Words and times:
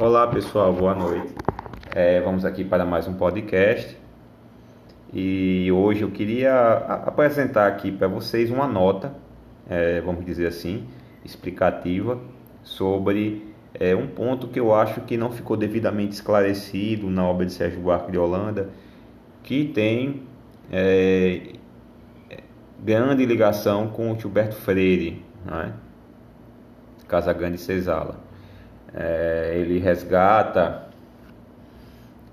Olá 0.00 0.26
pessoal, 0.26 0.72
boa 0.72 0.94
noite. 0.94 1.34
É, 1.94 2.22
vamos 2.22 2.46
aqui 2.46 2.64
para 2.64 2.86
mais 2.86 3.06
um 3.06 3.12
podcast 3.12 3.98
e 5.12 5.70
hoje 5.70 6.00
eu 6.00 6.10
queria 6.10 6.72
apresentar 7.04 7.66
aqui 7.66 7.92
para 7.92 8.08
vocês 8.08 8.50
uma 8.50 8.66
nota, 8.66 9.14
é, 9.68 10.00
vamos 10.00 10.24
dizer 10.24 10.46
assim, 10.46 10.88
explicativa 11.22 12.18
sobre 12.62 13.54
é, 13.74 13.94
um 13.94 14.06
ponto 14.06 14.48
que 14.48 14.58
eu 14.58 14.74
acho 14.74 15.02
que 15.02 15.18
não 15.18 15.30
ficou 15.30 15.54
devidamente 15.54 16.14
esclarecido 16.14 17.10
na 17.10 17.22
obra 17.22 17.44
de 17.44 17.52
Sérgio 17.52 17.82
Buarque 17.82 18.10
de 18.10 18.16
Holanda, 18.16 18.70
que 19.42 19.66
tem 19.66 20.22
é, 20.72 21.56
grande 22.82 23.26
ligação 23.26 23.88
com 23.88 24.10
o 24.10 24.18
Gilberto 24.18 24.54
Freire, 24.54 25.22
né? 25.44 25.74
Casa 27.06 27.34
Grande 27.34 27.58
Cesala. 27.58 28.29
É, 28.94 29.52
ele 29.56 29.78
resgata 29.78 30.88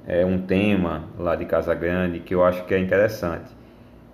é, 0.07 0.25
um 0.25 0.41
tema 0.41 1.03
lá 1.19 1.35
de 1.35 1.45
Casa 1.45 1.75
Grande 1.75 2.19
que 2.19 2.33
eu 2.33 2.43
acho 2.43 2.65
que 2.65 2.73
é 2.73 2.79
interessante 2.79 3.55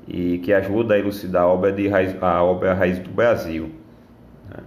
e 0.07 0.39
que 0.39 0.51
ajuda 0.51 0.95
a 0.95 0.99
elucidar 0.99 1.43
a 1.43 1.48
obra, 1.48 1.71
de 1.71 1.87
raiz, 1.87 2.15
a 2.21 2.43
obra 2.43 2.73
Raiz 2.73 2.99
do 2.99 3.09
Brasil. 3.09 3.71
Né? 4.49 4.63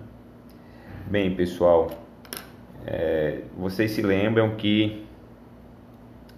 Bem, 1.07 1.35
pessoal, 1.35 1.91
é, 2.87 3.41
vocês 3.57 3.91
se 3.91 4.01
lembram 4.01 4.51
que 4.57 5.05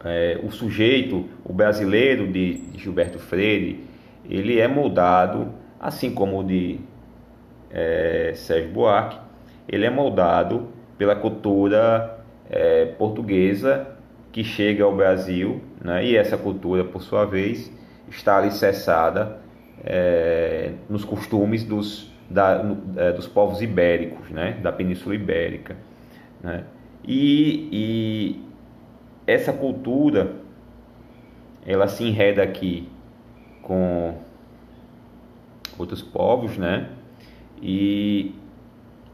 é, 0.05 0.41
o 0.43 0.51
sujeito, 0.51 1.29
o 1.45 1.52
brasileiro 1.52 2.27
de, 2.27 2.59
de, 2.59 2.79
Gilberto 2.79 3.18
Freire, 3.18 3.84
ele 4.29 4.59
é 4.59 4.66
moldado, 4.66 5.52
assim 5.79 6.12
como 6.12 6.41
o 6.41 6.45
de 6.45 6.80
é, 7.70 8.32
Sérgio 8.34 8.70
Buarque, 8.70 9.18
ele 9.68 9.84
é 9.84 9.91
moldado 9.91 10.68
pela 10.98 11.15
cultura 11.15 12.19
é, 12.51 12.87
portuguesa 12.98 13.87
que 14.33 14.45
chega 14.45 14.84
ao 14.84 14.95
Brasil, 14.95 15.63
né? 15.82 16.04
e 16.04 16.16
essa 16.16 16.37
cultura, 16.37 16.85
por 16.85 17.01
sua 17.01 17.24
vez, 17.24 17.73
está 18.10 18.37
alicerçada 18.37 19.38
é, 19.85 20.73
nos 20.91 21.04
costumes 21.04 21.65
dos, 21.65 22.13
da, 22.29 22.63
no, 22.63 23.01
é, 23.01 23.13
dos 23.13 23.26
povos 23.26 23.63
ibéricos, 23.63 24.29
né? 24.30 24.59
da 24.63 24.73
Península 24.73 25.15
Ibérica. 25.15 25.76
Né? 26.43 26.65
E, 27.07 27.69
e 27.73 28.43
essa 29.26 29.52
cultura, 29.52 30.32
ela 31.65 31.87
se 31.87 32.04
enreda 32.04 32.43
aqui 32.43 32.88
com 33.63 34.15
outros 35.79 36.02
povos, 36.02 36.57
né? 36.57 36.88
E, 37.60 38.35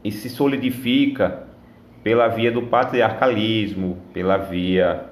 e 0.03 0.11
se 0.11 0.29
solidifica 0.29 1.45
pela 2.05 2.27
via 2.27 2.51
do 2.51 2.61
patriarcalismo, 2.61 3.97
pela 4.13 4.37
via 4.37 5.05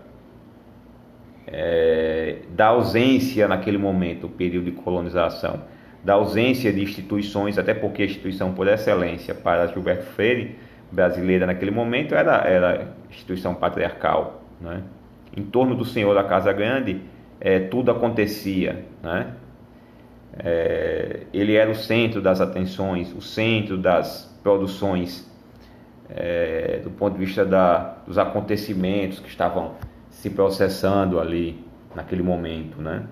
é, 1.48 2.36
da 2.52 2.68
ausência 2.68 3.48
naquele 3.48 3.80
momento, 3.80 4.28
o 4.28 4.30
período 4.30 4.66
de 4.66 4.74
colonização, 4.74 5.62
da 6.04 6.14
ausência 6.14 6.72
de 6.72 6.84
instituições, 6.84 7.58
até 7.58 7.74
porque 7.74 8.04
a 8.04 8.06
instituição 8.06 8.54
por 8.54 8.68
excelência 8.68 9.34
para 9.34 9.66
Gilberto 9.66 10.04
Freire, 10.12 10.56
brasileira 10.92 11.48
naquele 11.48 11.72
momento, 11.72 12.14
era, 12.14 12.48
era 12.48 12.94
instituição 13.10 13.56
patriarcal. 13.56 14.44
Né? 14.62 14.84
Em 15.36 15.42
torno 15.42 15.74
do 15.76 15.86
senhor 15.86 16.14
da 16.14 16.24
Casa 16.24 16.54
Grande, 16.54 17.02
é, 17.42 17.58
tudo 17.58 17.90
acontecia. 17.90 18.86
Né? 19.02 19.34
É, 20.38 21.22
ele 21.34 21.56
era 21.56 21.72
o 21.72 21.76
centro 21.76 22.22
das 22.22 22.40
atenções, 22.40 23.12
o 23.16 23.22
centro 23.22 23.80
das 23.80 24.32
produções 24.44 25.33
é, 26.10 26.80
do 26.84 26.92
ponto 26.92 27.18
de 27.18 27.26
vista 27.26 27.46
da, 27.46 27.98
dos 28.06 28.18
acontecimentos 28.18 29.20
que 29.20 29.30
estavam 29.30 29.74
se 30.10 30.30
processando 30.30 31.20
ali 31.20 31.64
naquele 31.96 32.24
momento, 32.24 32.82
né? 32.82 33.04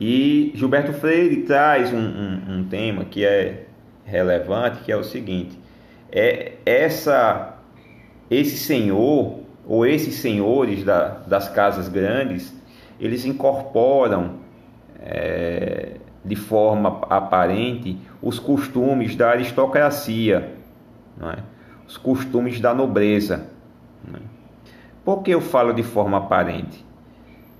E 0.00 0.52
Gilberto 0.54 0.92
Freire 0.94 1.42
traz 1.42 1.92
um, 1.92 1.98
um, 1.98 2.58
um 2.58 2.64
tema 2.64 3.04
que 3.04 3.24
é 3.24 3.66
relevante, 4.04 4.82
que 4.82 4.90
é 4.90 4.96
o 4.96 5.04
seguinte: 5.04 5.58
é 6.10 6.52
essa, 6.64 7.58
esse 8.30 8.56
senhor 8.56 9.40
ou 9.66 9.86
esses 9.86 10.14
senhores 10.14 10.84
da, 10.84 11.08
das 11.26 11.48
casas 11.48 11.88
grandes, 11.88 12.52
eles 12.98 13.24
incorporam 13.24 14.36
é, 14.98 15.96
de 16.24 16.36
forma 16.36 17.02
aparente 17.08 17.98
os 18.22 18.38
costumes 18.38 19.14
da 19.14 19.30
aristocracia 19.30 20.59
é? 21.22 21.38
os 21.86 21.96
costumes 21.96 22.60
da 22.60 22.72
nobreza. 22.72 23.46
É? 24.14 24.18
Por 25.04 25.22
que 25.22 25.32
eu 25.32 25.40
falo 25.40 25.72
de 25.72 25.82
forma 25.82 26.18
aparente? 26.18 26.84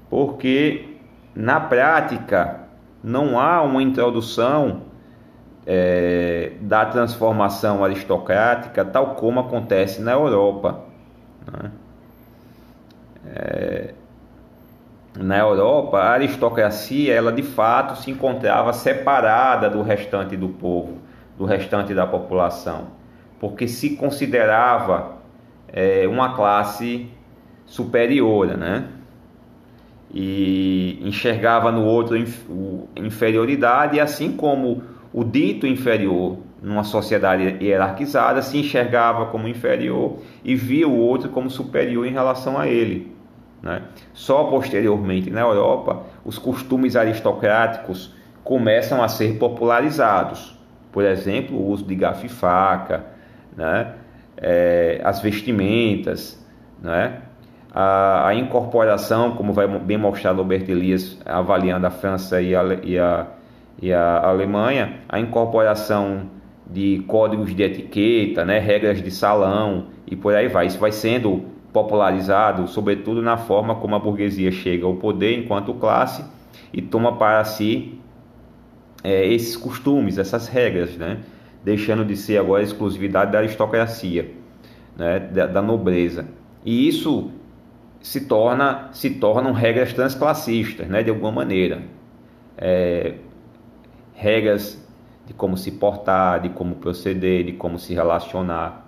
Porque 0.09 0.97
na 1.34 1.60
prática 1.60 2.60
não 3.03 3.38
há 3.38 3.62
uma 3.62 3.82
introdução 3.82 4.82
é, 5.66 6.53
da 6.60 6.84
transformação 6.87 7.84
aristocrática 7.84 8.84
tal 8.84 9.15
como 9.15 9.41
acontece 9.41 10.00
na 10.00 10.12
Europa. 10.12 10.84
É? 11.65 11.71
É, 13.27 13.94
na 15.19 15.38
Europa, 15.38 15.98
a 15.98 16.12
aristocracia, 16.12 17.12
ela 17.12 17.32
de 17.32 17.42
fato 17.42 17.98
se 17.98 18.10
encontrava 18.10 18.72
separada 18.72 19.69
do 19.69 19.82
restante 19.82 20.37
do 20.37 20.48
povo, 20.48 20.98
do 21.37 21.44
restante 21.44 21.92
da 21.92 22.06
população 22.06 22.99
porque 23.40 23.66
se 23.66 23.96
considerava 23.96 25.16
é, 25.72 26.06
uma 26.06 26.36
classe 26.36 27.08
superior, 27.64 28.46
né? 28.56 28.84
E 30.12 31.00
enxergava 31.02 31.72
no 31.72 31.84
outro 31.84 32.16
inferioridade, 32.96 33.98
assim 33.98 34.36
como 34.36 34.82
o 35.12 35.24
dito 35.24 35.66
inferior 35.66 36.38
numa 36.60 36.84
sociedade 36.84 37.64
hierarquizada 37.64 38.42
se 38.42 38.58
enxergava 38.58 39.26
como 39.26 39.48
inferior 39.48 40.18
e 40.44 40.54
via 40.54 40.86
o 40.86 40.96
outro 40.96 41.30
como 41.30 41.48
superior 41.48 42.06
em 42.06 42.12
relação 42.12 42.58
a 42.58 42.68
ele. 42.68 43.14
Né? 43.62 43.82
Só 44.12 44.44
posteriormente 44.44 45.30
na 45.30 45.40
Europa 45.40 46.02
os 46.24 46.38
costumes 46.38 46.96
aristocráticos 46.96 48.14
começam 48.42 49.02
a 49.02 49.08
ser 49.08 49.38
popularizados. 49.38 50.58
Por 50.90 51.04
exemplo, 51.04 51.56
o 51.56 51.68
uso 51.70 51.84
de 51.84 51.94
garfo 51.94 52.26
e 52.26 52.28
faca, 52.28 53.06
né? 53.56 53.94
É, 54.36 55.00
as 55.04 55.20
vestimentas, 55.20 56.44
né? 56.82 57.22
a, 57.72 58.28
a, 58.28 58.34
incorporação, 58.34 59.32
como 59.32 59.52
vai 59.52 59.66
bem 59.66 59.96
mostrar 59.96 60.32
Robert 60.32 60.64
Elias 60.68 61.18
avaliando 61.24 61.86
a 61.86 61.90
França 61.90 62.40
e 62.40 62.54
a, 62.54 62.62
e 62.82 62.98
a, 62.98 63.26
e 63.80 63.92
a 63.92 64.28
Alemanha, 64.28 65.00
a 65.08 65.20
incorporação 65.20 66.28
de 66.68 67.04
códigos 67.06 67.54
de 67.54 67.62
etiqueta, 67.62 68.44
né? 68.44 68.58
regras 68.58 69.02
de 69.02 69.10
salão 69.10 69.86
e 70.06 70.16
por 70.16 70.34
aí 70.34 70.48
vai. 70.48 70.66
Isso 70.66 70.78
vai 70.78 70.92
sendo 70.92 71.44
popularizado, 71.72 72.66
sobretudo 72.66 73.22
na 73.22 73.36
forma 73.36 73.76
como 73.76 73.94
a 73.94 73.98
burguesia 73.98 74.50
chega 74.50 74.84
ao 74.84 74.94
poder 74.94 75.38
enquanto 75.38 75.72
classe 75.74 76.24
e 76.72 76.82
toma 76.82 77.16
para 77.16 77.44
si 77.44 77.98
é, 79.04 79.26
esses 79.26 79.56
costumes, 79.56 80.18
essas 80.18 80.48
regras, 80.48 80.96
né? 80.96 81.18
Deixando 81.62 82.04
de 82.04 82.16
ser 82.16 82.38
agora 82.38 82.62
exclusividade 82.62 83.32
da 83.32 83.38
aristocracia, 83.38 84.31
né, 84.97 85.19
da, 85.19 85.47
da 85.47 85.62
nobreza. 85.62 86.26
E 86.65 86.88
isso 86.88 87.31
se 88.00 88.22
torna 88.22 88.88
se 88.93 89.10
tornam 89.10 89.53
regras 89.53 89.93
transclassistas, 89.93 90.88
né, 90.88 91.03
de 91.03 91.10
alguma 91.10 91.32
maneira. 91.32 91.82
É, 92.56 93.15
regras 94.15 94.82
de 95.26 95.32
como 95.32 95.56
se 95.56 95.72
portar, 95.72 96.41
de 96.41 96.48
como 96.50 96.76
proceder, 96.76 97.44
de 97.44 97.53
como 97.53 97.78
se 97.78 97.94
relacionar. 97.94 98.87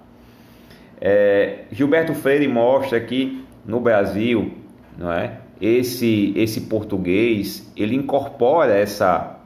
É, 1.01 1.65
Gilberto 1.71 2.15
Freire 2.15 2.49
mostra 2.49 3.01
que 3.01 3.45
no 3.65 3.81
Brasil, 3.81 4.53
não 4.99 5.13
é, 5.13 5.39
esse 5.61 6.33
esse 6.37 6.63
português 6.63 7.71
ele 7.77 7.95
incorpora 7.95 8.75
essa 8.75 9.39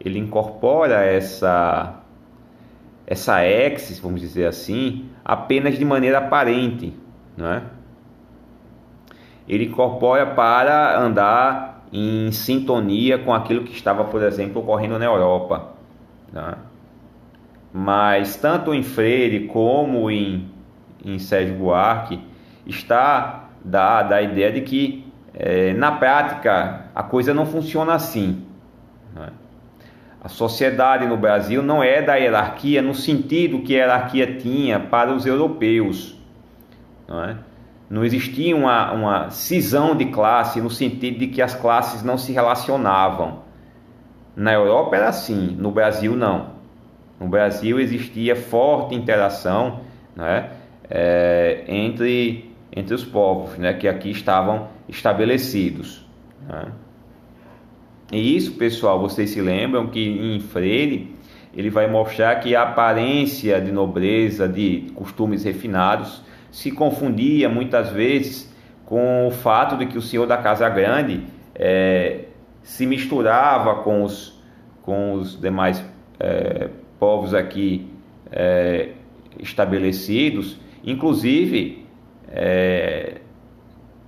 ele 0.00 0.18
incorpora 0.18 1.04
essa 1.04 1.97
essa 3.10 3.42
exis, 3.42 3.98
vamos 3.98 4.20
dizer 4.20 4.46
assim, 4.46 5.08
apenas 5.24 5.78
de 5.78 5.84
maneira 5.84 6.18
aparente, 6.18 6.92
não 7.34 7.50
é? 7.50 7.62
Ele 9.48 9.64
incorpora 9.64 10.26
para 10.26 11.00
andar 11.00 11.86
em 11.90 12.30
sintonia 12.30 13.18
com 13.18 13.32
aquilo 13.32 13.64
que 13.64 13.72
estava, 13.72 14.04
por 14.04 14.22
exemplo, 14.22 14.60
ocorrendo 14.60 14.98
na 14.98 15.06
Europa. 15.06 15.72
É? 16.34 16.54
Mas 17.72 18.36
tanto 18.36 18.74
em 18.74 18.82
Freire 18.82 19.46
como 19.46 20.10
em, 20.10 20.46
em 21.02 21.18
Sérgio 21.18 21.54
Buarque 21.54 22.20
está 22.66 23.48
dada 23.64 24.16
a 24.16 24.22
ideia 24.22 24.52
de 24.52 24.60
que 24.60 25.10
é, 25.32 25.72
na 25.72 25.92
prática 25.92 26.90
a 26.94 27.02
coisa 27.02 27.32
não 27.32 27.46
funciona 27.46 27.94
assim. 27.94 28.44
Não 29.14 29.24
é? 29.24 29.30
A 30.20 30.28
sociedade 30.28 31.06
no 31.06 31.16
Brasil 31.16 31.62
não 31.62 31.82
é 31.82 32.02
da 32.02 32.16
hierarquia 32.16 32.82
no 32.82 32.94
sentido 32.94 33.60
que 33.60 33.74
a 33.74 33.78
hierarquia 33.78 34.36
tinha 34.38 34.80
para 34.80 35.12
os 35.12 35.24
europeus. 35.24 36.16
não 37.06 37.24
é? 37.24 37.36
Não 37.88 38.04
existia 38.04 38.54
uma, 38.54 38.92
uma 38.92 39.30
cisão 39.30 39.96
de 39.96 40.06
classe 40.06 40.60
no 40.60 40.68
sentido 40.68 41.18
de 41.18 41.28
que 41.28 41.40
as 41.40 41.54
classes 41.54 42.02
não 42.02 42.18
se 42.18 42.32
relacionavam. 42.32 43.42
Na 44.36 44.52
Europa 44.52 44.96
era 44.96 45.08
assim, 45.08 45.56
no 45.58 45.70
Brasil 45.70 46.14
não. 46.14 46.58
No 47.18 47.28
Brasil 47.28 47.80
existia 47.80 48.36
forte 48.36 48.94
interação 48.94 49.80
né, 50.14 50.50
é, 50.88 51.64
entre, 51.66 52.54
entre 52.70 52.94
os 52.94 53.04
povos 53.04 53.56
né, 53.56 53.72
que 53.72 53.88
aqui 53.88 54.10
estavam 54.10 54.68
estabelecidos. 54.88 56.06
Né. 56.46 56.66
E 58.10 58.36
isso, 58.36 58.52
pessoal, 58.52 58.98
vocês 58.98 59.30
se 59.30 59.40
lembram 59.40 59.86
que 59.88 60.00
em 60.00 60.40
Freire 60.40 61.14
ele 61.54 61.68
vai 61.68 61.90
mostrar 61.90 62.36
que 62.36 62.54
a 62.54 62.62
aparência 62.62 63.60
de 63.60 63.70
nobreza, 63.70 64.48
de 64.48 64.86
costumes 64.94 65.44
refinados, 65.44 66.22
se 66.50 66.70
confundia 66.70 67.48
muitas 67.48 67.90
vezes 67.90 68.52
com 68.86 69.26
o 69.26 69.30
fato 69.30 69.76
de 69.76 69.86
que 69.86 69.98
o 69.98 70.02
senhor 70.02 70.26
da 70.26 70.38
casa 70.38 70.68
grande 70.68 71.24
é, 71.54 72.24
se 72.62 72.86
misturava 72.86 73.82
com 73.82 74.02
os, 74.02 74.42
com 74.82 75.12
os 75.12 75.38
demais 75.38 75.84
é, 76.18 76.70
povos 76.98 77.34
aqui 77.34 77.90
é, 78.32 78.90
estabelecidos, 79.38 80.58
inclusive 80.82 81.84
é, 82.30 83.18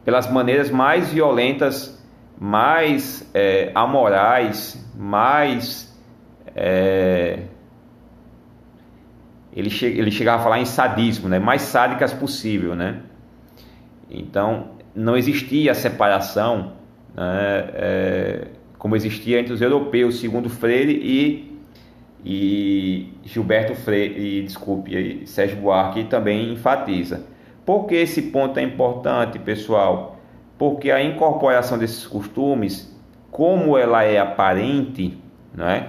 pelas 0.04 0.30
maneiras 0.30 0.70
mais 0.70 1.12
violentas, 1.12 1.99
mais 2.40 3.30
é, 3.34 3.70
amorais, 3.74 4.82
mais 4.96 5.94
é, 6.56 7.40
ele, 9.52 9.68
che 9.68 9.84
ele 9.84 10.10
chegava 10.10 10.40
a 10.40 10.42
falar 10.42 10.58
em 10.58 10.64
sadismo, 10.64 11.28
né? 11.28 11.38
mais 11.38 11.60
sádicas 11.60 12.14
possível. 12.14 12.74
Né? 12.74 13.02
Então, 14.10 14.70
não 14.94 15.18
existia 15.18 15.74
separação 15.74 16.72
né? 17.14 17.68
é, 17.74 18.46
como 18.78 18.96
existia 18.96 19.38
entre 19.38 19.52
os 19.52 19.60
europeus, 19.60 20.18
segundo 20.18 20.48
Freire 20.48 20.94
e, 20.94 21.60
e 22.24 23.12
Gilberto 23.22 23.74
Freire, 23.74 24.18
e, 24.18 24.42
desculpe, 24.42 24.96
e 24.96 25.26
Sérgio 25.26 25.58
Buarque 25.58 26.04
também 26.04 26.50
enfatiza. 26.54 27.26
Por 27.66 27.84
que 27.84 27.96
esse 27.96 28.22
ponto 28.22 28.58
é 28.58 28.62
importante, 28.62 29.38
pessoal? 29.38 30.09
Porque 30.60 30.90
a 30.90 31.02
incorporação 31.02 31.78
desses 31.78 32.06
costumes, 32.06 32.94
como 33.30 33.78
ela 33.78 34.02
é 34.02 34.18
aparente, 34.18 35.16
não 35.54 35.66
é? 35.66 35.88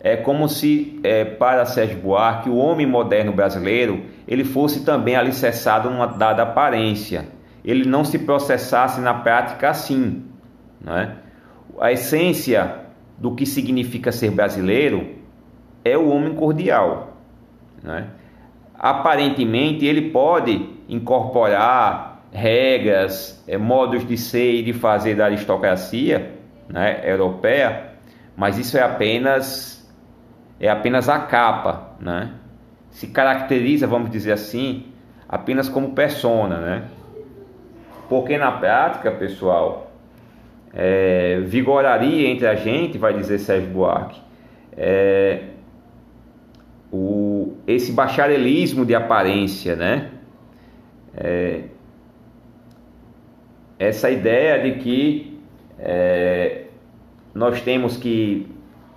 é 0.00 0.16
como 0.16 0.48
se, 0.48 0.98
é, 1.04 1.24
para 1.24 1.64
Sérgio 1.66 2.00
Buarque, 2.00 2.50
o 2.50 2.56
homem 2.56 2.88
moderno 2.88 3.32
brasileiro 3.32 4.06
ele 4.26 4.42
fosse 4.42 4.84
também 4.84 5.14
alicerçado 5.14 5.88
numa 5.88 6.06
dada 6.08 6.42
aparência. 6.42 7.28
Ele 7.64 7.88
não 7.88 8.04
se 8.04 8.18
processasse 8.18 9.00
na 9.00 9.14
prática 9.14 9.70
assim. 9.70 10.24
Né? 10.80 11.14
A 11.78 11.92
essência 11.92 12.74
do 13.16 13.36
que 13.36 13.46
significa 13.46 14.10
ser 14.10 14.32
brasileiro 14.32 15.14
é 15.84 15.96
o 15.96 16.08
homem 16.08 16.34
cordial. 16.34 17.16
Né? 17.84 18.08
Aparentemente, 18.76 19.86
ele 19.86 20.10
pode 20.10 20.68
incorporar 20.88 22.09
regras, 22.32 23.42
é, 23.46 23.58
modos 23.58 24.06
de 24.06 24.16
ser 24.16 24.54
e 24.54 24.62
de 24.62 24.72
fazer 24.72 25.14
da 25.14 25.26
aristocracia 25.26 26.32
né, 26.68 27.00
europeia, 27.04 27.90
mas 28.36 28.58
isso 28.58 28.78
é 28.78 28.82
apenas 28.82 29.80
é 30.60 30.68
apenas 30.68 31.08
a 31.08 31.18
capa, 31.20 31.96
né? 31.98 32.32
Se 32.90 33.06
caracteriza, 33.06 33.86
vamos 33.86 34.10
dizer 34.10 34.32
assim, 34.32 34.86
apenas 35.26 35.68
como 35.68 35.92
persona, 35.92 36.58
né? 36.58 36.84
Porque 38.08 38.36
na 38.36 38.52
prática, 38.52 39.10
pessoal, 39.10 39.90
é, 40.74 41.40
vigoraria 41.46 42.28
entre 42.28 42.46
a 42.46 42.54
gente, 42.54 42.98
vai 42.98 43.14
dizer 43.14 43.38
Sérgio 43.38 43.70
Buarque, 43.70 44.20
é, 44.76 45.44
o, 46.92 47.54
esse 47.66 47.92
bacharelismo 47.92 48.84
de 48.84 48.94
aparência, 48.94 49.74
né? 49.76 50.10
É, 51.16 51.62
essa 53.80 54.10
ideia 54.10 54.62
de 54.62 54.78
que 54.78 55.40
é, 55.78 56.64
nós 57.34 57.62
temos 57.62 57.96
que 57.96 58.46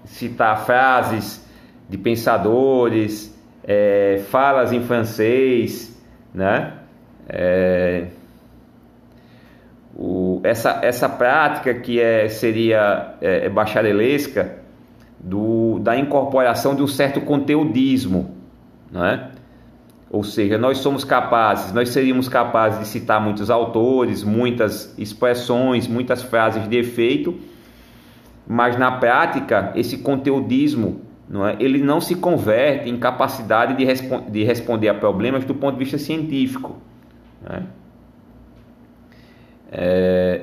citar 0.03 0.65
frases 0.65 1.41
de 1.87 1.97
pensadores, 1.97 3.33
é, 3.63 4.21
falas 4.29 4.73
em 4.73 4.81
francês, 4.81 5.97
né? 6.33 6.73
É, 7.29 8.07
o, 9.95 10.41
essa, 10.43 10.79
essa 10.83 11.07
prática 11.07 11.73
que 11.75 12.01
é, 12.01 12.27
seria 12.27 13.15
é, 13.21 13.45
é, 13.45 13.49
bacharelesca 13.49 14.57
do, 15.17 15.79
da 15.79 15.95
incorporação 15.95 16.75
de 16.75 16.81
um 16.81 16.87
certo 16.87 17.21
conteudismo, 17.21 18.35
né? 18.91 19.29
Ou 20.13 20.23
seja, 20.23 20.59
nós 20.59 20.77
somos 20.77 21.03
capazes, 21.03 21.73
nós 21.73 21.89
seríamos 21.89 22.29
capazes 22.29 22.81
de 22.81 22.87
citar 22.87 23.19
muitos 23.19 23.49
autores, 23.49 24.23
muitas 24.23 24.93
expressões, 24.95 25.87
muitas 25.87 26.21
frases 26.21 26.69
de 26.69 26.77
efeito, 26.77 27.35
mas 28.47 28.77
na 28.77 28.91
prática 28.91 29.71
esse 29.75 29.97
conteudismo 29.97 31.01
não 31.27 31.47
é? 31.47 31.55
ele 31.59 31.81
não 31.81 31.99
se 31.99 32.13
converte 32.13 32.91
em 32.91 32.97
capacidade 32.99 33.75
de, 33.75 33.83
respo 33.83 34.21
de 34.29 34.43
responder 34.43 34.89
a 34.89 34.93
problemas 34.93 35.45
do 35.45 35.55
ponto 35.55 35.79
de 35.79 35.83
vista 35.83 35.97
científico. 35.97 36.77
Né? 37.41 37.63
É, 39.71 40.41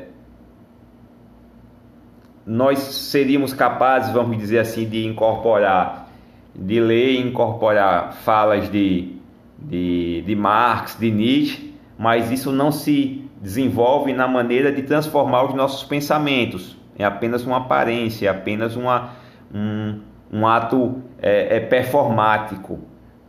nós 2.45 2.81
seríamos 2.81 3.53
capazes, 3.53 4.13
vamos 4.13 4.37
dizer 4.37 4.59
assim, 4.59 4.85
de 4.85 5.07
incorporar, 5.07 6.11
de 6.57 6.81
ler 6.81 7.13
e 7.13 7.21
incorporar 7.21 8.15
falas 8.15 8.69
de, 8.69 9.20
de, 9.63 10.23
de 10.23 10.35
Marx, 10.35 10.97
de 10.99 11.11
Nietzsche, 11.11 11.75
mas 11.99 12.31
isso 12.31 12.51
não 12.51 12.73
se 12.73 13.25
desenvolve 13.41 14.13
na 14.13 14.27
maneira 14.27 14.73
de 14.73 14.83
transformar 14.83 15.45
os 15.45 15.55
nossos 15.55 15.83
pensamentos. 15.85 16.77
É 16.99 17.05
apenas 17.05 17.45
uma 17.47 17.59
aparência, 17.59 18.27
é 18.27 18.31
apenas 18.31 18.77
uma, 18.77 19.15
um, 19.55 20.01
um 20.33 20.47
ato 20.47 21.03
é, 21.19 21.57
é 21.57 21.61
performático, 21.61 22.79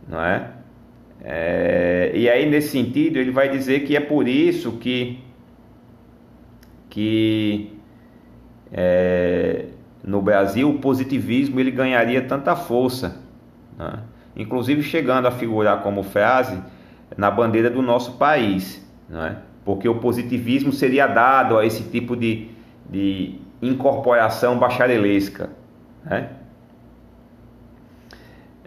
não 0.08 0.20
é? 0.20 0.50
é? 1.22 2.12
E 2.14 2.28
aí 2.28 2.48
nesse 2.48 2.68
sentido 2.68 3.18
ele 3.18 3.30
vai 3.30 3.48
dizer 3.48 3.80
que 3.80 3.96
é 3.96 4.00
por 4.00 4.28
isso 4.28 4.72
que 4.72 5.18
que 6.90 7.72
é, 8.70 9.64
no 10.04 10.20
Brasil 10.20 10.68
o 10.68 10.78
positivismo 10.78 11.58
ele 11.58 11.70
ganharia 11.70 12.20
tanta 12.20 12.54
força, 12.54 13.22
né? 13.78 14.00
Inclusive 14.36 14.82
chegando 14.82 15.26
a 15.26 15.30
figurar 15.30 15.82
como 15.82 16.02
frase 16.02 16.58
na 17.16 17.30
bandeira 17.30 17.70
do 17.70 17.82
nosso 17.82 18.12
país, 18.12 18.84
né? 19.08 19.38
porque 19.64 19.88
o 19.88 19.96
positivismo 19.96 20.72
seria 20.72 21.06
dado 21.06 21.58
a 21.58 21.64
esse 21.64 21.84
tipo 21.84 22.16
de, 22.16 22.48
de 22.88 23.38
incorporação 23.60 24.58
bacharelesca. 24.58 25.50
Né? 26.04 26.30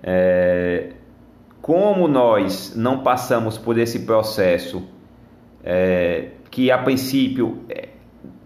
É, 0.01 0.91
como 1.61 2.07
nós 2.07 2.73
não 2.75 2.99
passamos 2.99 3.57
por 3.57 3.77
esse 3.77 4.01
processo 4.01 4.87
é, 5.63 6.29
que 6.51 6.69
a 6.69 6.77
princípio 6.77 7.63
é, 7.67 7.89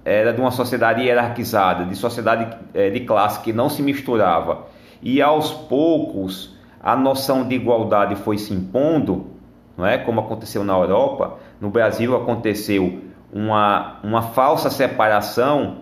era 0.06 0.34
de 0.34 0.40
uma 0.40 0.52
sociedade 0.52 1.04
hierarquizada, 1.04 1.86
de 1.86 1.96
sociedade 1.96 2.58
é, 2.74 2.90
de 2.90 3.02
classe 3.02 3.42
que 3.42 3.52
não 3.52 3.70
se 3.70 3.84
misturava, 3.84 4.68
e 5.02 5.22
aos 5.22 5.52
poucos 5.52 6.58
a 6.82 6.96
noção 6.96 7.48
de 7.48 7.56
igualdade 7.56 8.16
foi 8.16 8.38
se 8.38 8.54
impondo, 8.54 9.28
não 9.78 9.86
é? 9.86 9.98
Como 9.98 10.20
aconteceu 10.20 10.64
na 10.64 10.74
Europa, 10.74 11.38
no 11.60 11.70
Brasil 11.70 12.16
aconteceu 12.16 13.02
uma, 13.32 14.00
uma 14.04 14.22
falsa 14.22 14.70
separação 14.70 15.80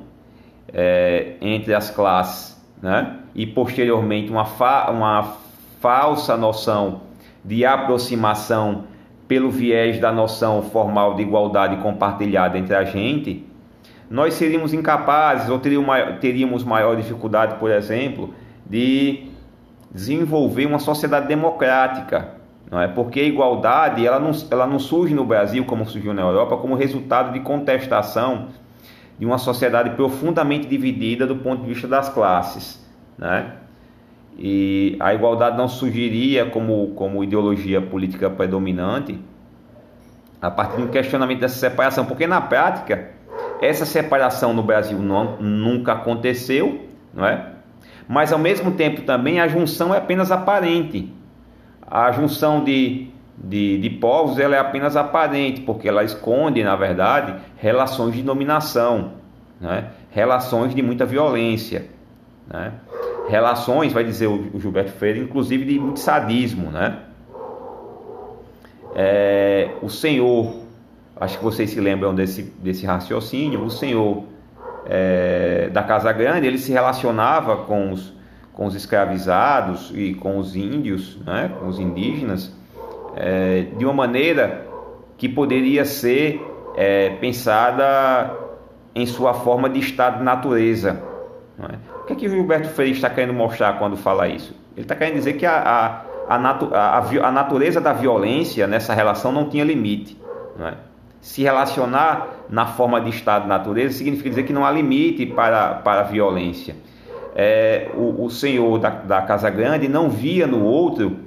é, 0.74 1.36
entre 1.40 1.74
as 1.74 1.90
classes, 1.90 2.62
né? 2.82 3.18
E 3.36 3.46
posteriormente 3.46 4.32
uma, 4.32 4.46
fa, 4.46 4.90
uma 4.92 5.36
falsa 5.80 6.36
noção 6.36 7.02
de 7.44 7.66
aproximação 7.66 8.86
pelo 9.28 9.52
viés 9.52 10.00
da 10.00 10.12
noção 10.12 10.64
formal 10.64 11.16
de 11.16 11.22
igualdade 11.22 11.78
compartilhada 11.82 12.58
entre 12.58 12.76
a 12.76 12.84
gente, 12.84 13.46
nós 14.10 14.34
seríamos 14.36 14.74
incapazes 14.74 15.50
ou 15.50 15.60
teríamos 15.60 16.64
maior 16.64 16.96
dificuldade, 16.96 17.56
por 17.56 17.70
exemplo, 17.70 18.34
de 18.66 19.27
desenvolver 19.92 20.66
uma 20.66 20.80
sociedade 20.80 21.28
democrática, 21.28 22.36
não 22.70 22.82
é? 22.82 22.88
Porque 22.88 23.20
a 23.20 23.24
igualdade 23.24 24.06
ela 24.06 24.20
não, 24.20 24.32
ela 24.52 24.68
não 24.68 24.80
surge 24.80 25.14
no 25.14 25.26
Brasil 25.26 25.66
como 25.66 25.86
surgiu 25.86 26.14
na 26.14 26.22
Europa 26.22 26.58
como 26.58 26.76
resultado 26.76 27.32
de 27.34 27.40
contestação 27.40 28.48
de 29.18 29.26
uma 29.26 29.38
sociedade 29.38 29.92
profundamente 29.92 30.68
dividida 30.68 31.26
do 31.26 31.38
ponto 31.38 31.62
de 31.64 31.70
vista 31.70 31.88
das 31.88 32.10
classes, 32.10 32.86
né? 33.18 33.54
E 34.38 34.96
a 35.00 35.16
igualdade 35.16 35.58
não 35.58 35.68
surgiria 35.68 36.46
como, 36.46 36.90
como 36.90 37.24
ideologia 37.24 37.82
política 37.82 38.30
predominante 38.30 39.20
a 40.40 40.52
partir 40.52 40.80
do 40.80 40.90
questionamento 40.90 41.40
dessa 41.40 41.58
separação, 41.58 42.06
porque 42.06 42.28
na 42.28 42.40
prática 42.40 43.10
essa 43.60 43.86
separação 43.86 44.54
no 44.54 44.62
Brasil 44.62 45.00
não, 45.00 45.38
nunca 45.38 45.94
aconteceu, 45.94 46.86
não 47.12 47.26
é? 47.26 47.57
Mas 48.08 48.32
ao 48.32 48.40
mesmo 48.40 48.72
tempo 48.72 49.02
também 49.02 49.40
a 49.40 49.48
junção 49.48 49.94
é 49.94 49.98
apenas 49.98 50.32
aparente. 50.32 51.12
A 51.86 52.12
junção 52.12 52.64
de, 52.64 53.10
de, 53.38 53.78
de 53.78 53.90
povos 53.90 54.40
ela 54.40 54.56
é 54.56 54.60
apenas 54.60 54.96
aparente, 54.96 55.62
porque 55.62 55.88
ela 55.88 56.04
esconde, 56.04 56.64
na 56.64 56.76
verdade, 56.76 57.36
relações 57.58 58.14
de 58.16 58.22
dominação, 58.22 59.14
né? 59.60 59.90
relações 60.12 60.74
de 60.74 60.82
muita 60.82 61.06
violência. 61.06 61.88
Né? 62.48 62.72
Relações, 63.28 63.92
vai 63.92 64.06
dizer 64.06 64.28
o 64.28 64.58
Gilberto 64.60 64.92
Freire, 64.92 65.20
inclusive 65.20 65.66
de 65.66 65.78
muito 65.78 66.00
sadismo. 66.00 66.72
Né? 66.72 66.98
É, 68.96 69.70
o 69.82 69.90
Senhor, 69.90 70.56
acho 71.18 71.38
que 71.38 71.44
vocês 71.44 71.70
se 71.70 71.80
lembram 71.82 72.16
desse, 72.16 72.44
desse 72.44 72.86
raciocínio, 72.86 73.64
o 73.64 73.70
Senhor 73.70 74.24
é, 74.90 75.70
da 75.72 75.84
Casa 75.84 76.12
Grande, 76.12 76.48
ele 76.48 76.58
se 76.58 76.72
relacionava 76.72 77.58
com 77.58 77.92
os, 77.92 78.14
com 78.54 78.66
os 78.66 78.76
escravizados 78.76 79.92
e 79.94 80.14
com 80.14 80.38
os 80.38 80.56
índios, 80.56 81.20
né, 81.26 81.52
com 81.60 81.68
os 81.68 81.80
indígenas, 81.80 82.56
é, 83.16 83.68
de 83.78 83.86
uma 83.86 83.94
maneira 83.94 84.66
que 85.18 85.28
poderia 85.28 85.84
ser 85.84 86.42
é, 86.76 87.10
pensada 87.10 88.34
em 88.96 89.06
sua 89.06 89.34
forma 89.34 89.70
de 89.70 89.80
estado 89.80 90.20
de 90.20 90.24
natureza. 90.24 91.02
É? 91.60 91.98
O 92.02 92.06
que, 92.06 92.14
é 92.14 92.16
que 92.16 92.30
Gilberto 92.30 92.70
Freire 92.70 92.94
está 92.94 93.10
querendo 93.10 93.34
mostrar 93.34 93.78
quando 93.78 93.98
fala 93.98 94.28
isso? 94.28 94.56
Ele 94.76 94.84
está 94.86 94.96
querendo 94.96 95.16
dizer 95.16 95.34
que 95.34 95.46
a, 95.46 95.58
a, 96.30 96.36
a, 96.36 96.38
natu, 96.38 96.70
a, 96.74 97.00
a 97.00 97.32
natureza 97.32 97.82
da 97.82 97.94
violência 97.94 98.68
nessa 98.68 98.94
relação 98.94 99.32
não 99.32 99.50
tinha 99.50 99.64
limite. 99.64 100.18
É? 100.60 100.87
Se 101.28 101.44
relacionar 101.44 102.46
na 102.50 102.66
forma 102.66 103.02
de 103.02 103.10
estado 103.10 103.42
de 103.44 103.50
natureza 103.50 103.98
significa 103.98 104.30
dizer 104.30 104.44
que 104.44 104.54
não 104.54 104.66
há 104.66 104.72
limite 104.72 105.26
para, 105.26 105.74
para 105.74 106.00
a 106.00 106.04
violência. 106.04 106.74
É, 107.36 107.92
o, 107.94 108.24
o, 108.24 108.30
senhor 108.30 108.80
da, 108.80 108.90
da, 108.92 109.22
Casa 109.24 109.50
Grande 109.50 109.90
não 109.90 110.10
via 110.10 110.48
no 110.48 110.64
outro 110.64 111.18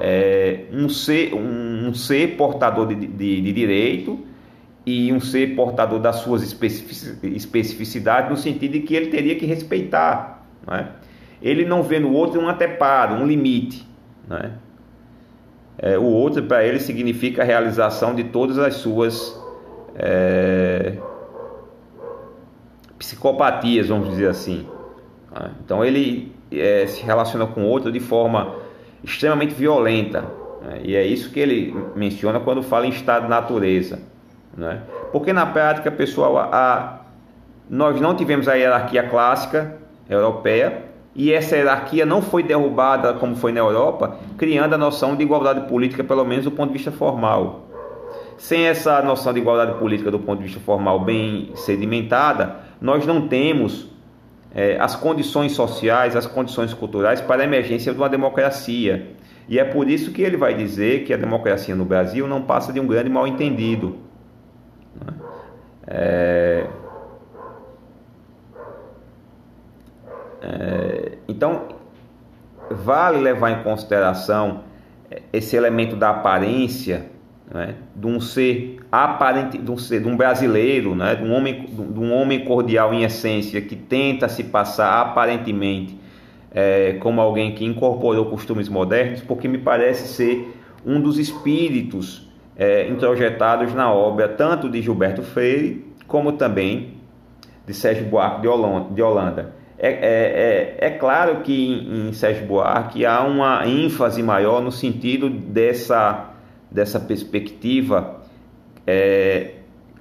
é, 0.00 0.64
um, 0.72 0.88
ser, 0.88 1.32
um, 1.32 1.86
um, 1.86 1.94
ser 1.94 2.36
portador 2.36 2.88
de, 2.88 2.96
de, 2.96 3.40
de, 3.40 3.52
direito 3.52 4.18
e 4.84 5.12
um 5.12 5.20
ser 5.20 5.54
portador 5.54 6.00
das 6.00 6.16
suas 6.16 6.42
especificidades, 6.42 8.28
no 8.28 8.36
sentido 8.36 8.72
de 8.72 8.80
que 8.80 8.96
ele 8.96 9.06
teria 9.06 9.36
que 9.36 9.46
respeitar. 9.46 10.44
Não 10.66 10.74
é? 10.74 10.88
Ele 11.40 11.64
não 11.64 11.84
vê 11.84 12.00
no 12.00 12.12
outro 12.12 12.40
um 12.40 12.48
anteparo, 12.48 13.14
um 13.14 13.24
limite. 13.24 13.88
Não 14.28 14.38
é? 14.38 14.50
É, 15.78 15.98
o 15.98 16.04
outro 16.04 16.42
para 16.42 16.64
ele 16.64 16.80
significa 16.80 17.42
a 17.42 17.44
realização 17.44 18.14
de 18.14 18.24
todas 18.24 18.58
as 18.58 18.76
suas 18.76 19.38
é, 19.94 20.94
psicopatias, 22.98 23.88
vamos 23.88 24.10
dizer 24.10 24.28
assim. 24.28 24.66
Né? 25.30 25.50
Então 25.64 25.84
ele 25.84 26.32
é, 26.50 26.86
se 26.86 27.02
relaciona 27.02 27.46
com 27.46 27.64
o 27.64 27.66
outro 27.66 27.92
de 27.92 28.00
forma 28.00 28.54
extremamente 29.04 29.54
violenta. 29.54 30.24
Né? 30.62 30.80
E 30.82 30.96
é 30.96 31.04
isso 31.04 31.30
que 31.30 31.40
ele 31.40 31.76
menciona 31.94 32.40
quando 32.40 32.62
fala 32.62 32.86
em 32.86 32.90
estado 32.90 33.24
de 33.24 33.28
natureza. 33.28 33.98
Né? 34.56 34.80
Porque 35.12 35.32
na 35.32 35.44
prática, 35.44 35.90
pessoal, 35.90 36.38
a, 36.38 37.00
nós 37.68 38.00
não 38.00 38.14
tivemos 38.14 38.48
a 38.48 38.54
hierarquia 38.54 39.02
clássica 39.02 39.76
europeia 40.08 40.84
e 41.16 41.32
essa 41.32 41.56
hierarquia 41.56 42.04
não 42.04 42.20
foi 42.20 42.42
derrubada 42.42 43.14
como 43.14 43.34
foi 43.34 43.50
na 43.50 43.60
Europa, 43.60 44.18
criando 44.36 44.74
a 44.74 44.78
noção 44.78 45.16
de 45.16 45.22
igualdade 45.22 45.66
política, 45.66 46.04
pelo 46.04 46.24
menos 46.26 46.44
do 46.44 46.50
ponto 46.50 46.68
de 46.68 46.74
vista 46.74 46.92
formal. 46.92 47.64
Sem 48.36 48.66
essa 48.66 49.00
noção 49.00 49.32
de 49.32 49.40
igualdade 49.40 49.78
política 49.78 50.10
do 50.10 50.18
ponto 50.18 50.40
de 50.40 50.44
vista 50.44 50.60
formal 50.60 51.00
bem 51.00 51.52
sedimentada, 51.54 52.56
nós 52.78 53.06
não 53.06 53.26
temos 53.28 53.90
é, 54.54 54.78
as 54.78 54.94
condições 54.94 55.52
sociais, 55.52 56.14
as 56.14 56.26
condições 56.26 56.74
culturais 56.74 57.22
para 57.22 57.40
a 57.40 57.44
emergência 57.46 57.94
de 57.94 57.98
uma 57.98 58.10
democracia. 58.10 59.14
E 59.48 59.58
é 59.58 59.64
por 59.64 59.88
isso 59.88 60.12
que 60.12 60.20
ele 60.20 60.36
vai 60.36 60.52
dizer 60.52 61.04
que 61.04 61.14
a 61.14 61.16
democracia 61.16 61.74
no 61.74 61.86
Brasil 61.86 62.28
não 62.28 62.42
passa 62.42 62.74
de 62.74 62.80
um 62.80 62.86
grande 62.86 63.08
mal-entendido. 63.08 63.96
Né? 65.02 65.14
É... 65.86 66.66
É, 70.42 71.12
então, 71.28 71.68
vale 72.70 73.18
levar 73.18 73.50
em 73.50 73.62
consideração 73.62 74.64
esse 75.32 75.56
elemento 75.56 75.96
da 75.96 76.10
aparência, 76.10 77.06
né, 77.52 77.76
de 77.94 78.06
um 78.06 78.20
ser 78.20 78.78
aparente, 78.90 79.58
de 79.58 79.70
um, 79.70 79.78
ser, 79.78 80.00
de 80.00 80.08
um 80.08 80.16
brasileiro, 80.16 80.94
né, 80.94 81.14
de, 81.14 81.22
um 81.22 81.32
homem, 81.32 81.66
de 81.66 82.00
um 82.00 82.12
homem 82.12 82.44
cordial 82.44 82.92
em 82.92 83.04
essência, 83.04 83.60
que 83.60 83.76
tenta 83.76 84.28
se 84.28 84.44
passar 84.44 85.00
aparentemente 85.00 85.96
é, 86.52 86.94
como 86.94 87.20
alguém 87.20 87.54
que 87.54 87.64
incorporou 87.64 88.26
costumes 88.26 88.68
modernos, 88.68 89.20
porque 89.20 89.46
me 89.46 89.58
parece 89.58 90.08
ser 90.08 90.54
um 90.84 91.00
dos 91.00 91.18
espíritos 91.18 92.28
é, 92.56 92.88
introjetados 92.88 93.74
na 93.74 93.92
obra 93.92 94.28
tanto 94.28 94.68
de 94.68 94.80
Gilberto 94.80 95.22
Freire 95.22 95.84
como 96.06 96.32
também 96.32 96.94
de 97.66 97.74
Sérgio 97.74 98.06
Buarque 98.06 98.42
de 98.42 99.02
Holanda. 99.02 99.52
É, 99.78 99.88
é, 99.88 99.96
é, 99.98 100.86
é, 100.86 100.90
claro 100.90 101.42
que 101.42 101.52
em, 101.52 102.08
em 102.08 102.12
Sérgio 102.12 102.46
Buarque 102.46 103.04
há 103.04 103.22
uma 103.22 103.66
ênfase 103.66 104.22
maior 104.22 104.62
no 104.62 104.72
sentido 104.72 105.28
dessa, 105.28 106.30
dessa 106.70 106.98
perspectiva 106.98 108.22
é, 108.86 109.50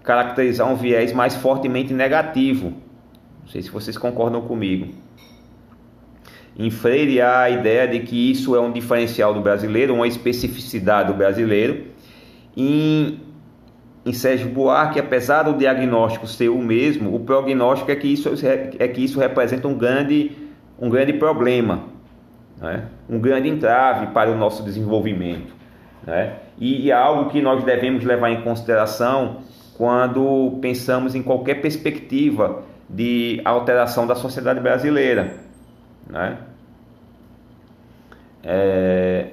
caracterizar 0.01 0.71
um 0.71 0.75
viés 0.75 1.11
mais 1.11 1.35
fortemente 1.35 1.93
negativo. 1.93 2.73
Não 3.41 3.49
sei 3.49 3.61
se 3.61 3.69
vocês 3.69 3.97
concordam 3.97 4.41
comigo. 4.41 4.93
Em 6.57 6.69
Freire 6.69 7.19
há 7.19 7.41
a 7.41 7.49
ideia 7.49 7.85
de 7.85 7.99
que 7.99 8.31
isso 8.31 8.55
é 8.55 8.59
um 8.61 8.71
diferencial 8.71 9.33
do 9.33 9.41
brasileiro, 9.41 9.93
uma 9.93 10.07
especificidade 10.07 11.11
do 11.11 11.17
brasileiro. 11.17 11.87
Em, 12.55 13.19
em 14.05 14.13
Sérgio 14.13 14.49
Buarque, 14.49 14.99
apesar 14.99 15.43
do 15.43 15.57
diagnóstico 15.57 16.27
ser 16.27 16.49
o 16.49 16.59
mesmo, 16.59 17.15
o 17.15 17.21
prognóstico 17.21 17.89
é 17.89 17.95
que 17.95 18.07
isso, 18.07 18.29
é 18.45 18.87
que 18.87 19.03
isso 19.03 19.19
representa 19.19 19.67
um 19.67 19.75
grande, 19.75 20.31
um 20.79 20.89
grande 20.89 21.13
problema, 21.13 21.85
né? 22.61 22.85
um 23.09 23.19
grande 23.19 23.49
entrave 23.49 24.07
para 24.07 24.31
o 24.31 24.37
nosso 24.37 24.61
desenvolvimento. 24.61 25.51
Né? 26.05 26.35
E, 26.59 26.85
e 26.85 26.91
é 26.91 26.93
algo 26.93 27.31
que 27.31 27.41
nós 27.41 27.63
devemos 27.63 28.03
levar 28.03 28.29
em 28.29 28.41
consideração 28.41 29.37
quando 29.75 30.59
pensamos 30.61 31.15
em 31.15 31.23
qualquer 31.23 31.55
perspectiva 31.55 32.63
de 32.87 33.41
alteração 33.43 34.05
da 34.05 34.13
sociedade 34.13 34.59
brasileira. 34.59 35.33
Né? 36.07 36.37
É, 38.43 39.29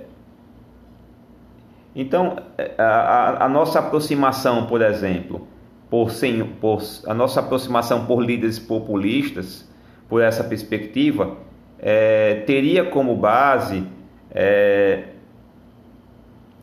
então, 1.94 2.36
é, 2.56 2.72
a, 2.78 3.44
a, 3.44 3.48
nossa 3.48 3.78
aproximação, 3.78 4.66
por 4.66 4.80
exemplo, 4.80 5.46
por, 5.90 6.10
sem, 6.10 6.42
por, 6.44 6.80
a 7.06 7.12
nossa 7.12 7.40
aproximação 7.40 8.06
por 8.06 8.24
líderes 8.24 8.58
populistas, 8.58 9.68
por 10.08 10.22
essa 10.22 10.42
perspectiva, 10.42 11.36
é, 11.78 12.42
teria 12.46 12.84
como 12.84 13.14
base 13.14 13.84
é, 14.30 15.04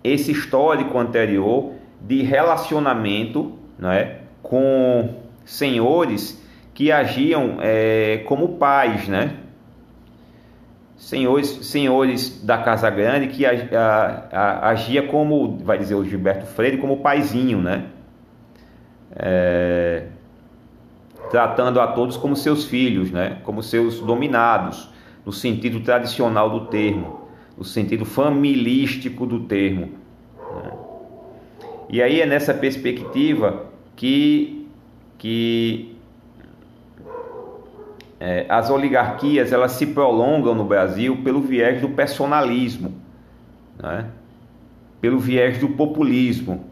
esse 0.03 0.31
histórico 0.31 0.97
anterior 0.97 1.73
de 2.01 2.23
relacionamento 2.23 3.53
né, 3.77 4.19
com 4.41 5.15
senhores 5.45 6.43
que 6.73 6.91
agiam 6.91 7.57
é, 7.59 8.23
como 8.25 8.57
pais, 8.57 9.07
né? 9.07 9.35
Senhores, 10.99 11.47
senhores 11.65 12.43
da 12.43 12.57
Casa 12.57 12.89
Grande 12.89 13.27
que 13.27 13.45
a, 13.45 13.51
a, 13.51 14.37
a, 14.37 14.69
agia 14.69 15.07
como, 15.07 15.57
vai 15.63 15.77
dizer 15.77 15.95
o 15.95 16.03
Gilberto 16.03 16.45
Freire, 16.45 16.77
como 16.77 16.97
paizinho, 16.97 17.61
né? 17.61 17.85
É, 19.15 20.07
tratando 21.31 21.79
a 21.79 21.87
todos 21.87 22.17
como 22.17 22.35
seus 22.35 22.65
filhos, 22.65 23.11
né? 23.11 23.37
Como 23.43 23.63
seus 23.63 23.99
dominados, 24.01 24.89
no 25.25 25.31
sentido 25.31 25.79
tradicional 25.79 26.49
do 26.49 26.67
termo, 26.67 27.21
no 27.57 27.63
sentido 27.63 28.05
familístico 28.05 29.25
do 29.25 29.41
termo. 29.41 29.93
Né? 30.55 30.71
E 31.89 32.01
aí 32.01 32.21
é 32.21 32.25
nessa 32.25 32.53
perspectiva 32.53 33.67
que, 33.95 34.67
que 35.17 35.95
é, 38.19 38.45
as 38.49 38.69
oligarquias 38.69 39.53
elas 39.53 39.71
se 39.73 39.87
prolongam 39.87 40.53
no 40.53 40.65
Brasil 40.65 41.21
pelo 41.23 41.41
viés 41.41 41.79
do 41.79 41.89
personalismo, 41.89 42.93
né? 43.81 44.05
pelo 44.99 45.19
viés 45.19 45.57
do 45.57 45.69
populismo. 45.69 46.65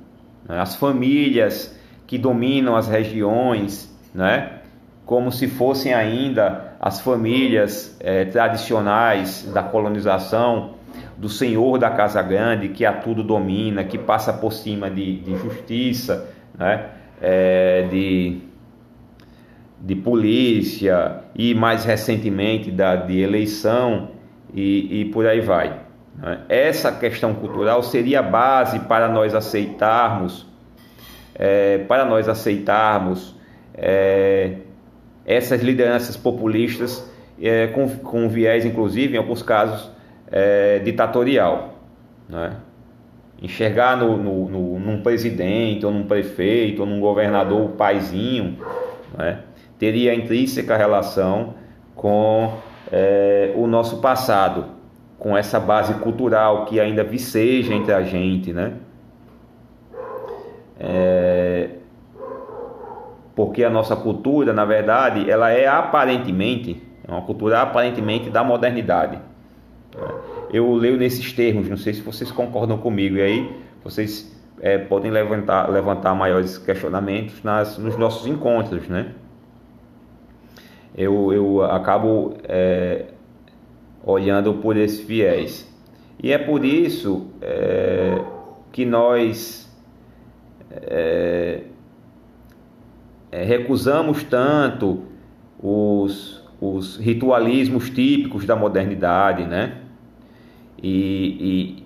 Né? 0.48 0.60
As 0.60 0.76
famílias 0.76 1.78
que 2.06 2.18
dominam 2.18 2.76
as 2.76 2.88
regiões, 2.88 3.90
né? 4.14 4.60
como 5.06 5.32
se 5.32 5.48
fossem 5.48 5.94
ainda 5.94 6.76
as 6.82 7.00
famílias 7.00 7.96
é, 8.02 8.26
tradicionais 8.26 9.50
da 9.54 9.64
colonização, 9.64 10.76
do 11.18 11.30
senhor 11.30 11.78
da 11.80 11.90
casa 11.90 12.22
grande 12.22 12.70
que 12.70 12.86
a 12.86 12.94
tudo 12.94 13.24
domina, 13.24 13.84
que 13.84 13.98
passa 13.98 14.34
por 14.34 14.52
cima 14.52 14.90
de, 14.90 15.20
de 15.20 15.36
justiça, 15.38 16.30
né? 16.58 16.90
É, 17.20 17.88
de, 17.90 18.42
de 19.80 19.96
polícia 19.96 21.22
e 21.36 21.54
mais 21.54 21.86
recentemente 21.86 22.72
da 22.72 22.96
de 22.96 23.20
eleição 23.20 24.10
e, 24.54 25.02
e 25.02 25.06
por 25.06 25.26
aí 25.26 25.40
vai. 25.40 25.82
Né? 26.18 26.40
Essa 26.50 26.92
questão 26.92 27.34
cultural 27.34 27.84
seria 27.84 28.20
a 28.20 28.24
base 28.24 28.80
para 28.80 29.08
nós 29.08 29.36
aceitarmos, 29.36 30.48
é, 31.36 31.80
para 31.80 32.06
nós 32.06 32.28
aceitarmos 32.28 33.36
é, 33.76 34.56
essas 35.26 35.62
lideranças 35.62 36.18
populistas 36.18 37.08
é, 37.40 37.68
com, 37.68 37.88
com 37.90 38.28
viés, 38.28 38.66
inclusive, 38.66 39.16
em 39.16 39.18
alguns 39.18 39.44
casos, 39.44 39.92
é, 40.32 40.80
ditatorial. 40.80 41.76
Né? 42.28 42.56
Enxergar 43.40 43.96
no, 43.96 44.18
no, 44.18 44.50
no, 44.50 44.80
num 44.80 45.02
presidente, 45.04 45.86
ou 45.86 45.92
num 45.92 46.08
prefeito, 46.08 46.82
ou 46.82 46.88
num 46.88 47.00
governador 47.00 47.66
o 47.66 47.70
paizinho, 47.70 48.58
né? 49.16 49.44
Teria 49.78 50.14
intrínseca 50.14 50.76
relação 50.76 51.56
com 51.96 52.54
é, 52.92 53.54
o 53.56 53.68
nosso 53.68 53.98
passado, 53.98 54.66
com 55.20 55.36
essa 55.36 55.60
base 55.60 55.94
cultural 55.96 56.66
que 56.66 56.80
ainda 56.80 57.04
viceja 57.04 57.74
entre 57.74 57.94
a 57.94 58.02
gente, 58.04 58.54
né? 58.54 58.74
É, 60.80 61.70
porque 63.36 63.64
a 63.64 63.70
nossa 63.70 63.96
cultura, 63.96 64.54
na 64.54 64.66
verdade, 64.66 65.30
ela 65.30 65.52
é 65.52 65.68
aparentemente, 65.68 66.82
é 67.08 67.12
uma 67.12 67.22
cultura 67.22 67.62
aparentemente 67.62 68.30
da 68.30 68.44
modernidade. 68.44 69.20
Eu 70.52 70.74
leio 70.74 70.98
nesses 70.98 71.34
termos, 71.34 71.70
não 71.70 71.78
sei 71.78 71.94
se 71.94 72.02
vocês 72.02 72.32
concordam 72.32 72.78
comigo, 72.78 73.18
e 73.18 73.22
aí 73.22 73.62
vocês 73.84 74.36
é, 74.62 74.78
podem 74.78 75.12
levantar, 75.12 75.70
levantar 75.70 76.14
maiores 76.16 76.58
questionamentos 76.58 77.44
nas, 77.44 77.78
nos 77.78 77.98
nossos 77.98 78.28
encontros, 78.28 78.88
né? 78.88 79.12
Eu, 80.98 81.32
eu 81.32 81.64
acabo 81.64 82.34
é, 82.46 83.06
olhando 84.04 84.56
por 84.56 84.76
esse 84.76 85.04
viés. 85.04 85.72
E 86.22 86.32
é 86.32 86.38
por 86.40 86.66
isso 86.66 87.28
é, 87.40 88.20
que 88.72 88.84
nós 88.84 89.72
é, 90.72 91.62
é, 93.32 93.44
recusamos 93.44 94.24
tanto 94.24 95.04
os, 95.62 96.44
os 96.60 96.98
ritualismos 96.98 97.90
típicos 97.90 98.46
da 98.46 98.56
modernidade, 98.56 99.46
né? 99.46 99.78
E, 100.82 101.84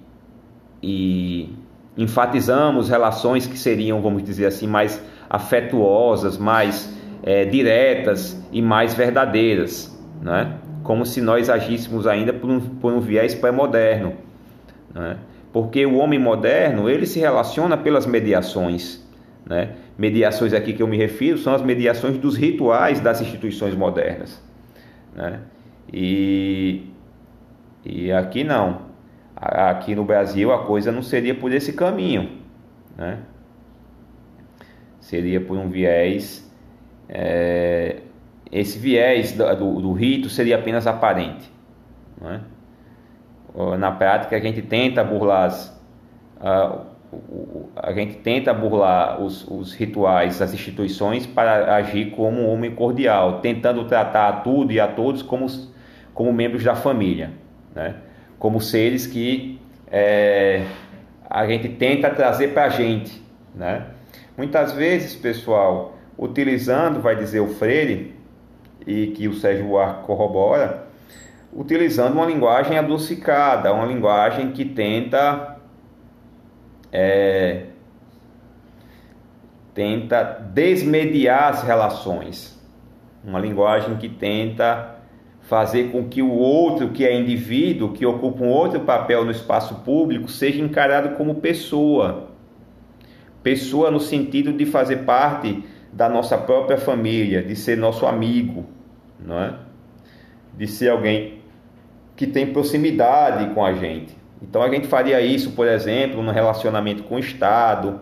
e, 0.81 1.47
e 1.47 1.55
enfatizamos 1.97 2.89
relações 2.89 3.45
que 3.45 3.57
seriam, 3.57 4.01
vamos 4.01 4.23
dizer 4.23 4.45
assim, 4.45 4.67
mais 4.67 5.03
afetuosas, 5.29 6.37
mais 6.37 7.00
é, 7.23 7.45
diretas 7.45 8.41
e 8.51 8.61
mais 8.61 8.93
verdadeiras, 8.93 9.97
né? 10.21 10.57
como 10.83 11.05
se 11.05 11.21
nós 11.21 11.49
agíssemos 11.49 12.07
ainda 12.07 12.33
por 12.33 12.49
um, 12.49 12.59
por 12.59 12.91
um 12.91 12.99
viés 12.99 13.35
pré-moderno. 13.35 14.13
Né? 14.93 15.17
Porque 15.53 15.85
o 15.85 15.97
homem 15.97 16.19
moderno 16.19 16.89
ele 16.89 17.05
se 17.05 17.19
relaciona 17.19 17.77
pelas 17.77 18.05
mediações. 18.05 19.05
Né? 19.45 19.75
Mediações 19.97 20.53
aqui 20.53 20.73
que 20.73 20.81
eu 20.81 20.87
me 20.87 20.97
refiro 20.97 21.37
são 21.37 21.53
as 21.53 21.61
mediações 21.61 22.17
dos 22.17 22.35
rituais 22.35 22.99
das 22.99 23.21
instituições 23.21 23.75
modernas. 23.75 24.41
Né? 25.15 25.39
E, 25.91 26.87
e 27.85 28.11
aqui 28.11 28.43
não. 28.43 28.89
Aqui 29.35 29.95
no 29.95 30.05
Brasil 30.05 30.51
a 30.51 30.65
coisa 30.65 30.91
não 30.91 31.01
seria 31.01 31.35
por 31.35 31.51
esse 31.51 31.73
caminho. 31.73 32.29
Né? 32.97 33.19
Seria 34.99 35.41
por 35.41 35.57
um 35.57 35.69
viés. 35.69 36.50
É, 37.11 37.97
esse 38.49 38.79
viés 38.79 39.33
do, 39.33 39.55
do, 39.55 39.81
do, 39.81 39.91
rito 39.91 40.29
seria 40.29 40.55
apenas 40.55 40.87
aparente. 40.87 41.51
É? 42.23 42.39
Na 43.77 43.91
prática, 43.91 44.37
a 44.37 44.39
gente 44.39 44.61
tenta 44.61 45.03
burlar 45.03 45.43
as, 45.45 45.81
a 47.75 47.91
gente 47.91 48.15
tenta 48.15 48.53
burlar 48.53 49.21
os, 49.21 49.45
os 49.47 49.73
rituais, 49.73 50.41
as 50.41 50.53
instituições 50.53 51.25
para 51.25 51.75
agir 51.75 52.11
como 52.11 52.41
um 52.41 52.49
homem 52.49 52.73
cordial, 52.73 53.39
tentando 53.41 53.83
tratar 53.85 54.29
a 54.29 54.33
tudo 54.33 54.71
e 54.71 54.79
a 54.79 54.87
todos 54.87 55.21
como, 55.21 55.47
como 56.13 56.31
membros 56.31 56.63
da 56.63 56.75
família, 56.75 57.31
né? 57.75 57.95
como 58.39 58.61
seres 58.61 59.05
que 59.05 59.59
é, 59.91 60.63
a 61.29 61.45
gente 61.45 61.67
tenta 61.69 62.09
trazer 62.09 62.53
para 62.53 62.65
a 62.65 62.69
gente. 62.69 63.21
Né? 63.53 63.85
Muitas 64.37 64.71
vezes, 64.71 65.13
pessoal, 65.13 65.97
utilizando, 66.21 67.01
vai 67.01 67.15
dizer 67.15 67.39
o 67.39 67.47
Freire, 67.47 68.15
e 68.85 69.07
que 69.07 69.27
o 69.27 69.33
Sérgio 69.33 69.65
Buarque 69.65 70.05
corrobora, 70.05 70.87
utilizando 71.51 72.13
uma 72.13 72.25
linguagem 72.27 72.77
adocicada, 72.77 73.73
uma 73.73 73.85
linguagem 73.85 74.51
que 74.51 74.63
tenta 74.63 75.57
é, 76.91 77.63
tenta 79.73 80.23
desmediar 80.53 81.49
as 81.49 81.63
relações, 81.63 82.61
uma 83.23 83.39
linguagem 83.39 83.97
que 83.97 84.07
tenta 84.07 84.97
fazer 85.41 85.91
com 85.91 86.07
que 86.07 86.21
o 86.21 86.31
outro, 86.31 86.89
que 86.89 87.05
é 87.05 87.17
indivíduo, 87.17 87.93
que 87.93 88.05
ocupa 88.05 88.43
um 88.43 88.49
outro 88.49 88.81
papel 88.81 89.25
no 89.25 89.31
espaço 89.31 89.75
público, 89.83 90.29
seja 90.29 90.61
encarado 90.61 91.15
como 91.15 91.35
pessoa. 91.35 92.29
Pessoa 93.41 93.89
no 93.89 93.99
sentido 93.99 94.53
de 94.53 94.65
fazer 94.65 94.97
parte 94.97 95.63
da 95.91 96.07
nossa 96.07 96.37
própria 96.37 96.77
família, 96.77 97.43
de 97.43 97.55
ser 97.55 97.77
nosso 97.77 98.05
amigo, 98.05 98.65
não 99.19 99.39
é? 99.39 99.53
De 100.57 100.67
ser 100.67 100.89
alguém 100.89 101.41
que 102.15 102.27
tem 102.27 102.51
proximidade 102.53 103.53
com 103.53 103.65
a 103.65 103.73
gente. 103.73 104.15
Então 104.41 104.61
a 104.61 104.69
gente 104.69 104.87
faria 104.87 105.21
isso, 105.21 105.51
por 105.51 105.67
exemplo, 105.67 106.21
no 106.23 106.31
relacionamento 106.31 107.03
com 107.03 107.15
o 107.15 107.19
Estado, 107.19 108.01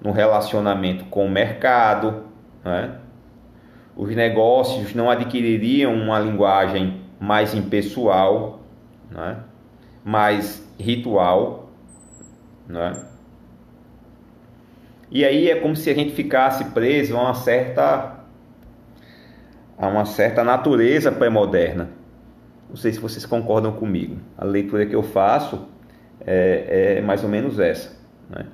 no 0.00 0.12
relacionamento 0.12 1.04
com 1.06 1.26
o 1.26 1.30
mercado. 1.30 2.24
Né? 2.64 2.96
Os 3.96 4.14
negócios 4.14 4.94
não 4.94 5.10
adquiririam 5.10 5.94
uma 5.94 6.18
linguagem 6.20 7.02
mais 7.18 7.54
impessoal, 7.54 8.60
né? 9.10 9.38
mais 10.04 10.64
ritual. 10.78 11.70
Né? 12.68 12.92
E 15.16 15.24
aí 15.24 15.48
é 15.48 15.56
como 15.56 15.74
se 15.74 15.88
a 15.88 15.94
gente 15.94 16.12
ficasse 16.12 16.62
preso 16.72 17.16
a 17.16 17.22
uma 17.22 17.32
certa 17.32 18.16
a 19.78 19.88
uma 19.88 20.04
certa 20.04 20.44
natureza 20.44 21.10
pré-moderna. 21.10 21.88
Não 22.68 22.76
sei 22.76 22.92
se 22.92 23.00
vocês 23.00 23.24
concordam 23.24 23.72
comigo. 23.72 24.18
A 24.36 24.44
leitura 24.44 24.84
que 24.84 24.94
eu 24.94 25.02
faço 25.02 25.68
é, 26.20 26.96
é 26.98 27.00
mais 27.00 27.24
ou 27.24 27.30
menos 27.30 27.58
essa. 27.58 27.96
Né? 28.28 28.44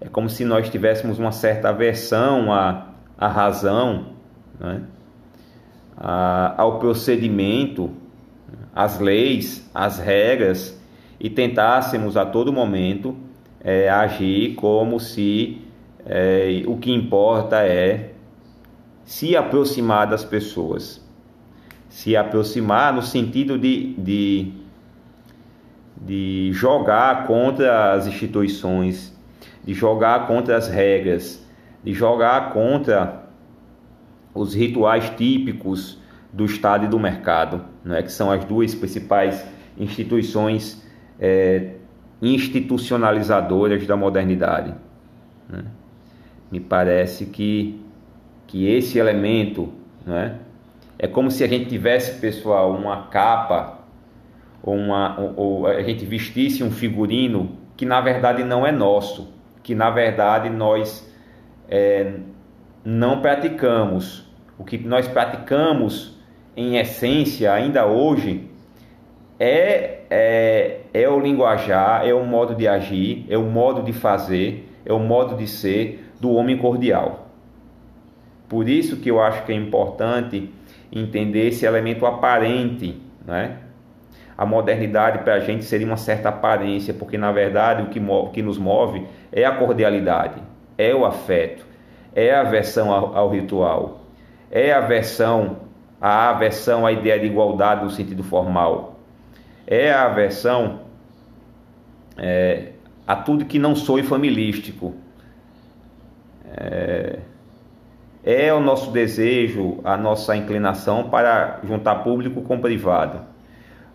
É 0.00 0.08
como 0.08 0.28
se 0.28 0.44
nós 0.44 0.68
tivéssemos 0.68 1.20
uma 1.20 1.30
certa 1.30 1.68
aversão 1.68 2.52
à, 2.52 2.88
à 3.16 3.28
razão, 3.28 4.14
né? 4.58 4.82
à, 5.96 6.60
ao 6.60 6.80
procedimento, 6.80 7.92
às 8.74 8.98
leis, 8.98 9.70
às 9.72 10.00
regras 10.00 10.76
e 11.20 11.30
tentássemos 11.30 12.16
a 12.16 12.26
todo 12.26 12.52
momento 12.52 13.16
é, 13.60 13.88
agir 13.88 14.56
como 14.56 14.98
se 14.98 15.67
é, 16.08 16.62
o 16.66 16.76
que 16.76 16.92
importa 16.92 17.62
é 17.62 18.12
se 19.04 19.36
aproximar 19.36 20.06
das 20.06 20.24
pessoas 20.24 21.06
se 21.88 22.16
aproximar 22.16 22.92
no 22.92 23.02
sentido 23.02 23.58
de, 23.58 23.94
de, 23.94 24.52
de 25.96 26.50
jogar 26.52 27.26
contra 27.26 27.92
as 27.92 28.06
instituições, 28.06 29.16
de 29.64 29.74
jogar 29.74 30.26
contra 30.26 30.56
as 30.56 30.68
regras, 30.68 31.44
de 31.82 31.92
jogar 31.92 32.52
contra 32.52 33.24
os 34.34 34.54
rituais 34.54 35.10
típicos 35.10 35.98
do 36.32 36.44
Estado 36.44 36.84
e 36.84 36.88
do 36.88 36.98
mercado, 36.98 37.64
né, 37.82 38.02
que 38.02 38.12
são 38.12 38.30
as 38.30 38.44
duas 38.44 38.74
principais 38.74 39.44
instituições 39.78 40.86
é, 41.18 41.72
institucionalizadoras 42.20 43.86
da 43.86 43.96
modernidade. 43.96 44.74
Né? 45.48 45.64
Me 46.50 46.60
parece 46.60 47.26
que, 47.26 47.80
que 48.46 48.66
esse 48.68 48.98
elemento 48.98 49.72
né, 50.06 50.38
é 50.98 51.06
como 51.06 51.30
se 51.30 51.44
a 51.44 51.46
gente 51.46 51.66
tivesse, 51.66 52.20
pessoal, 52.20 52.72
uma 52.72 53.08
capa 53.08 53.78
ou, 54.62 54.74
uma, 54.74 55.18
ou, 55.20 55.34
ou 55.36 55.66
a 55.66 55.82
gente 55.82 56.04
vestisse 56.04 56.64
um 56.64 56.70
figurino 56.70 57.56
que 57.76 57.84
na 57.86 58.00
verdade 58.00 58.42
não 58.42 58.66
é 58.66 58.72
nosso, 58.72 59.32
que 59.62 59.74
na 59.74 59.90
verdade 59.90 60.50
nós 60.50 61.08
é, 61.68 62.14
não 62.84 63.20
praticamos. 63.20 64.26
O 64.58 64.64
que 64.64 64.78
nós 64.78 65.06
praticamos 65.06 66.18
em 66.56 66.76
essência 66.76 67.52
ainda 67.52 67.86
hoje 67.86 68.50
é 69.38 69.98
é, 70.10 70.80
é 70.92 71.08
o 71.08 71.20
linguajar, 71.20 72.06
é 72.06 72.14
o 72.14 72.24
modo 72.24 72.54
de 72.54 72.66
agir, 72.66 73.26
é 73.28 73.36
o 73.36 73.44
modo 73.44 73.82
de 73.82 73.92
fazer, 73.92 74.68
é 74.84 74.92
o 74.92 74.98
modo 74.98 75.36
de 75.36 75.46
ser 75.46 76.07
do 76.20 76.32
homem 76.32 76.56
cordial. 76.56 77.28
Por 78.48 78.68
isso 78.68 78.96
que 78.96 79.10
eu 79.10 79.20
acho 79.20 79.44
que 79.44 79.52
é 79.52 79.54
importante 79.54 80.52
entender 80.90 81.48
esse 81.48 81.66
elemento 81.66 82.06
aparente, 82.06 83.00
né? 83.26 83.58
A 84.36 84.46
modernidade 84.46 85.18
para 85.18 85.34
a 85.34 85.40
gente 85.40 85.64
seria 85.64 85.86
uma 85.86 85.96
certa 85.96 86.28
aparência, 86.28 86.94
porque 86.94 87.18
na 87.18 87.32
verdade 87.32 87.82
o 87.82 87.86
que, 87.86 87.98
move, 87.98 88.30
que 88.30 88.40
nos 88.40 88.56
move 88.56 89.04
é 89.32 89.44
a 89.44 89.52
cordialidade, 89.52 90.40
é 90.78 90.94
o 90.94 91.04
afeto, 91.04 91.66
é 92.14 92.32
a 92.32 92.42
aversão 92.42 92.92
ao, 92.92 93.16
ao 93.16 93.28
ritual, 93.28 94.02
é 94.50 94.72
a 94.72 94.78
aversão, 94.78 95.58
a 96.00 96.30
aversão 96.30 96.86
à 96.86 96.92
ideia 96.92 97.18
de 97.18 97.26
igualdade 97.26 97.84
no 97.84 97.90
sentido 97.90 98.22
formal, 98.22 99.00
é 99.66 99.92
a 99.92 100.04
aversão 100.04 100.82
é, 102.16 102.72
a 103.06 103.16
tudo 103.16 103.44
que 103.44 103.58
não 103.58 103.74
soe 103.74 104.02
familístico. 104.02 104.94
É, 106.56 107.18
é 108.24 108.52
o 108.52 108.60
nosso 108.60 108.90
desejo, 108.90 109.78
a 109.84 109.96
nossa 109.96 110.36
inclinação 110.36 111.08
para 111.08 111.60
juntar 111.64 111.96
público 111.96 112.42
com 112.42 112.58
privado, 112.60 113.20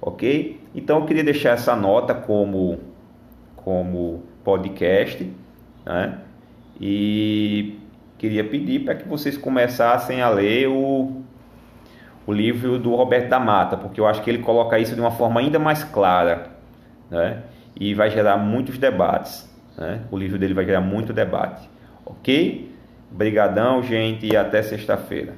ok? 0.02 0.60
Então 0.74 1.00
eu 1.00 1.06
queria 1.06 1.24
deixar 1.24 1.52
essa 1.52 1.76
nota 1.76 2.14
como, 2.14 2.80
como 3.56 4.24
podcast, 4.44 5.32
né? 5.86 6.20
E 6.80 7.80
queria 8.18 8.44
pedir 8.44 8.80
para 8.80 8.96
que 8.96 9.08
vocês 9.08 9.38
começassem 9.38 10.22
a 10.22 10.30
ler 10.30 10.68
o, 10.68 11.22
o 12.26 12.34
livro 12.34 12.80
do 12.80 12.96
Roberto 12.96 13.30
da 13.30 13.40
Mata, 13.40 13.78
porque 13.78 14.00
eu 14.00 14.08
acho 14.08 14.22
que 14.24 14.30
ele 14.30 14.40
coloca 14.40 14.80
isso 14.80 14.96
de 14.96 15.02
uma 15.02 15.12
forma 15.12 15.40
ainda 15.40 15.60
mais 15.60 15.84
clara, 15.84 16.48
né? 17.10 17.44
E 17.80 17.94
vai 17.94 18.10
gerar 18.10 18.38
muitos 18.38 18.78
debates, 18.78 19.50
né? 19.78 20.02
O 20.10 20.18
livro 20.18 20.40
dele 20.40 20.54
vai 20.54 20.66
gerar 20.66 20.82
muito 20.82 21.14
debate, 21.14 21.70
ok? 22.06 22.72
Obrigadão, 23.12 23.84
gente, 23.84 24.26
e 24.26 24.36
até 24.36 24.62
sexta-feira. 24.64 25.34